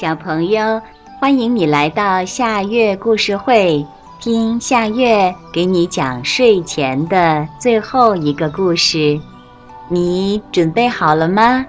[0.00, 0.80] 小朋友，
[1.20, 3.84] 欢迎你来到夏月故事会，
[4.18, 9.20] 听夏月给你讲睡前的最后一个故事。
[9.90, 11.66] 你准备好了吗？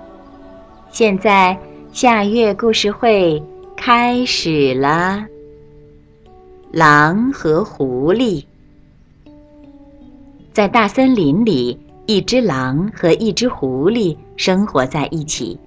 [0.92, 1.60] 现在
[1.92, 3.44] 夏月故事会
[3.76, 5.26] 开始了。
[6.72, 8.46] 狼和狐狸
[10.54, 15.60] 在大森林里，一只狼和一只狐狸生活在一起。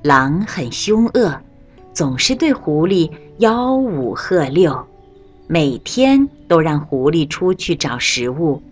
[0.00, 1.36] 狼很凶恶。
[1.94, 4.86] 总是对狐狸吆五喝六，
[5.46, 8.62] 每天都让狐狸出去找食物，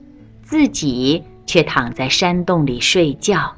[0.42, 3.52] 自己却躺在山洞里睡觉。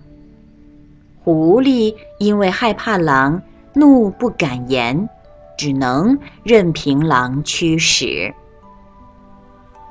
[1.22, 3.40] 狐狸因为害怕狼，
[3.74, 5.08] 怒不敢言，
[5.56, 8.34] 只能任凭狼驱使。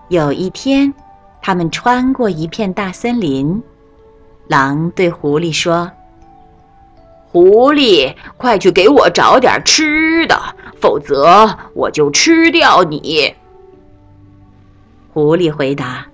[0.10, 0.94] 有一天，
[1.42, 3.64] 他们穿过一片大森林，
[4.48, 5.90] 狼对狐狸说。
[7.32, 10.38] 狐狸，快去给我找点吃的，
[10.82, 13.34] 否则我就吃掉你。
[15.14, 16.08] 狐狸回答：“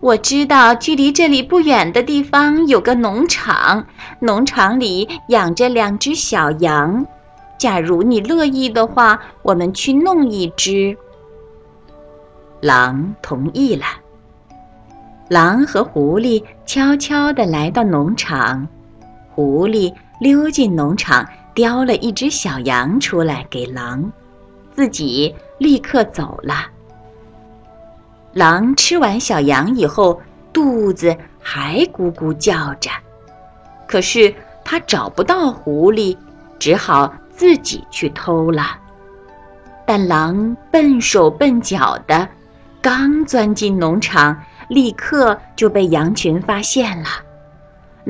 [0.00, 3.86] 我知道距离这里不远的地方有个农场，
[4.18, 7.06] 农场里养着两只小羊。
[7.56, 10.96] 假如你乐意的话，我们去弄一只。”
[12.60, 13.84] 狼同意了。
[15.28, 18.66] 狼和狐狸悄悄地来到农场。
[19.40, 24.12] 狐狸溜进农场，叼了一只小羊出来给狼，
[24.74, 26.66] 自己立刻走了。
[28.34, 30.20] 狼吃完小羊以后，
[30.52, 32.90] 肚子还咕咕叫着，
[33.88, 36.14] 可是他找不到狐狸，
[36.58, 38.78] 只好自己去偷了。
[39.86, 42.28] 但狼笨手笨脚的，
[42.82, 47.08] 刚钻进农场，立刻就被羊群发现了。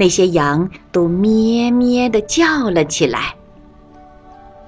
[0.00, 3.34] 那些羊都咩咩地叫了起来。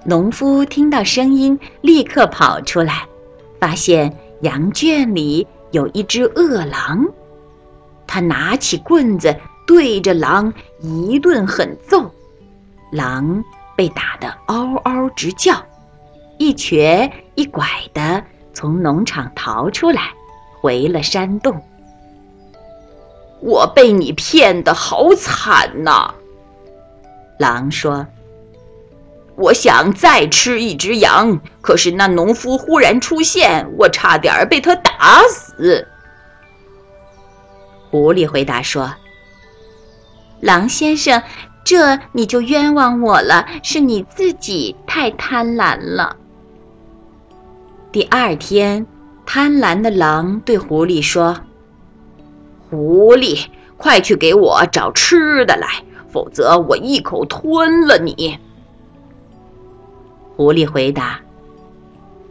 [0.05, 3.07] 农夫听到声音，立刻跑出来，
[3.59, 7.07] 发现羊圈里有一只饿狼。
[8.07, 9.35] 他拿起棍子
[9.67, 10.53] 对着狼
[10.83, 12.11] 一顿狠揍，
[12.91, 13.43] 狼
[13.75, 15.55] 被打得嗷嗷直叫，
[16.37, 20.11] 一瘸一拐地从农场逃出来，
[20.61, 21.59] 回了山洞。
[23.43, 26.15] 我被你骗得好惨呐！
[27.39, 28.07] 狼说
[29.35, 35.89] ：“我想再吃一只羊，可是那农夫忽然出现，我差点被他打死。”
[37.91, 38.95] 狐狸回答说
[40.39, 41.21] ：“狼先生，
[41.65, 46.17] 这你就冤枉我了，是你自己太贪婪了。”
[47.91, 48.87] 第二天，
[49.27, 51.37] 贪婪的狼对狐狸说。
[52.73, 55.69] 狐狸，快去给我找吃的来，
[56.09, 58.39] 否则我一口吞了你。
[60.37, 61.21] 狐狸回答：“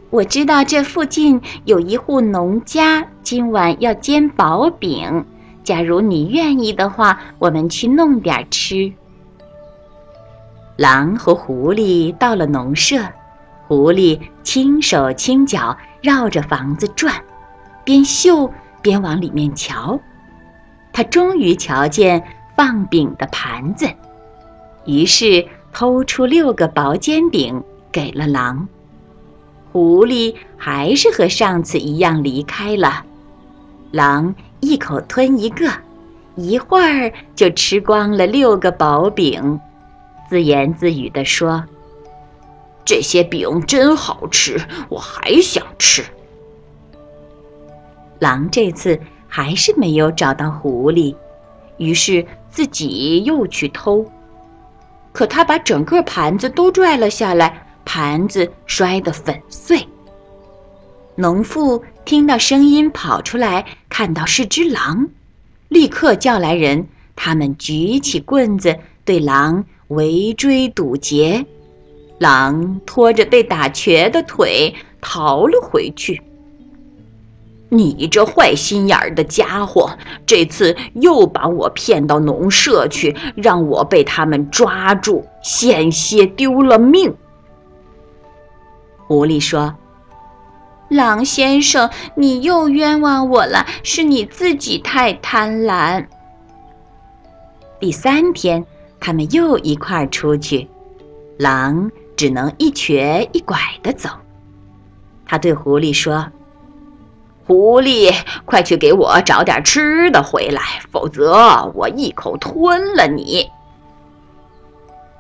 [0.09, 5.23] 我知道这附近有一户农家，今晚要煎薄饼。
[5.63, 8.91] 假如你愿意的话，我们去弄点吃。”
[10.75, 12.97] 狼和狐狸到了农舍，
[13.67, 17.13] 狐狸轻手轻脚绕着房子转，
[17.83, 19.99] 边嗅边往里面瞧。
[20.93, 22.23] 他终于瞧见
[22.55, 23.87] 放饼的盘子，
[24.85, 28.67] 于是偷出六个薄煎饼给了狼。
[29.71, 33.05] 狐狸还是和上次一样离开了。
[33.91, 35.71] 狼一口吞一个，
[36.35, 39.59] 一会儿就吃光了六个薄饼，
[40.29, 41.63] 自言自语地说
[42.83, 44.59] ：“这些饼真好吃，
[44.89, 46.03] 我还想吃。”
[48.19, 48.99] 狼这次。
[49.33, 51.15] 还是没有找到狐狸，
[51.77, 54.05] 于是自己又去偷。
[55.13, 59.87] 可他把整个盘子都拽了下来，盘子摔得粉碎。
[61.15, 65.07] 农妇听到声音跑出来，看到是只狼，
[65.69, 71.45] 立刻叫来人，他们举起棍子对狼围追堵截。
[72.19, 76.21] 狼拖着被打瘸的腿逃了回去。
[77.73, 87.15] 你这坏心眼儿的家伙，这次又把我骗到农舍去，让我被他们抓住，险些丢了命。
[89.07, 89.73] 狐狸说
[90.91, 96.05] ：“狼先生，你又冤枉我了，是你自己太贪婪。”
[97.79, 98.65] 第三天，
[98.99, 100.67] 他们又一块儿出去，
[101.37, 104.09] 狼只能一瘸一拐的走。
[105.25, 106.29] 他对狐狸说。
[107.51, 108.15] 狐狸，
[108.45, 113.51] 快去给我找点吃的回来，否则我一口吞了你。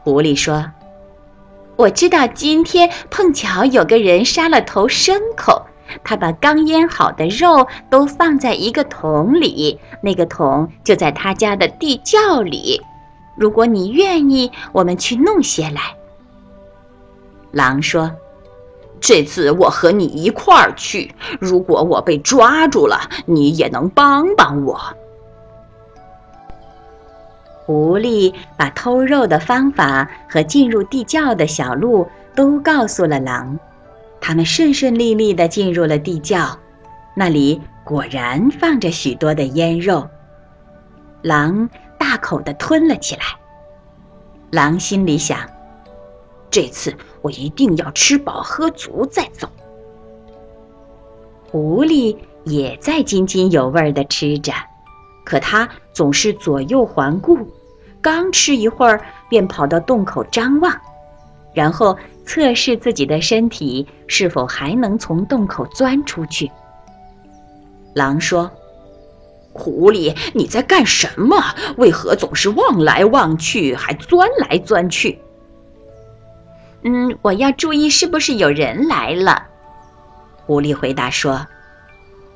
[0.01, 0.71] 狐狸说
[1.75, 5.65] ：“我知道今天碰巧有个人杀了头牲口，
[6.05, 12.81] 他把刚腌好的肉都放在一个桶里，那个桶就在他家的地窖里。
[13.35, 15.81] 如果你愿意，我们去弄些来。”
[17.51, 18.09] 狼说
[19.01, 21.13] ：“这次我和你一块儿去。
[21.39, 24.79] 如果我被抓住了，你也能帮帮我。”
[27.65, 33.57] 狐狸把偷肉的方法和进入地窖的小路都告诉了狼，
[34.19, 36.57] 他们顺顺利利地进入了地窖，
[37.15, 40.07] 那里果然放着许多的腌肉。
[41.21, 43.21] 狼大口地吞了起来。
[44.49, 45.37] 狼心里想：
[46.49, 49.47] 这次我一定要吃饱喝足再走。
[51.49, 54.53] 狐狸也在津津有味地吃着。
[55.23, 57.37] 可它总是左右环顾，
[58.01, 60.75] 刚吃一会儿，便跑到洞口张望，
[61.53, 61.95] 然后
[62.25, 66.51] 测试自己的身体是否还能从洞口钻出去。
[67.93, 68.49] 狼说
[69.53, 71.37] ：“狐狸，你在干什么？
[71.77, 75.19] 为何总是望来望去，还钻来钻去
[76.83, 79.43] ？”“嗯，我要注意是不是有人来了。”
[80.45, 81.47] 狐狸回答说：“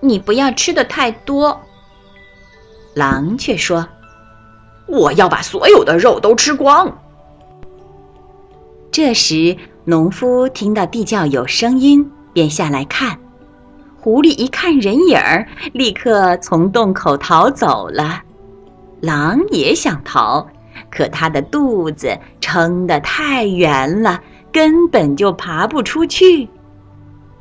[0.02, 1.62] 你不要吃的太多。”
[2.94, 3.88] 狼却说
[4.88, 6.98] ：“我要把所有的肉都吃光。”
[8.92, 13.20] 这时，农夫听到地窖有声音，便下来看。
[14.00, 18.22] 狐狸一看人影儿，立刻从洞口逃走了。
[19.02, 20.48] 狼也想逃，
[20.90, 24.22] 可它的肚子撑得太圆了，
[24.56, 26.48] 根本就爬不出去。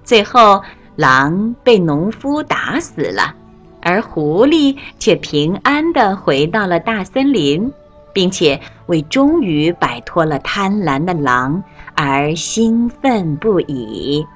[0.02, 0.60] 最后，
[0.96, 3.32] 狼被农夫打死了。
[3.80, 7.72] 而狐狸却平安地回到了大森林，
[8.12, 11.62] 并且为终于摆脱了贪婪的狼
[11.94, 14.26] 而兴奋不已。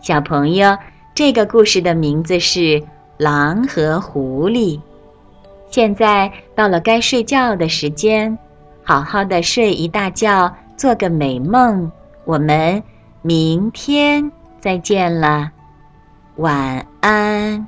[0.00, 0.78] 小朋友，
[1.12, 2.60] 这个故事的名字是
[3.16, 4.76] 《狼和狐狸》。
[5.70, 8.38] 现在到了该睡觉的时间，
[8.84, 11.90] 好好的睡一大觉，做个美梦。
[12.24, 12.82] 我们
[13.22, 14.30] 明天
[14.60, 15.50] 再见了，
[16.36, 17.66] 晚安。